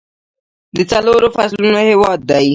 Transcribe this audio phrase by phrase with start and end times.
[0.77, 2.45] د څلورو فصلونو هیواد دی.